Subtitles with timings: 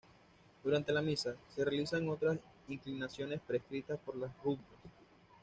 [0.63, 4.79] Durante la Misa, se realizan otras inclinaciones prescritas por las rúbricas.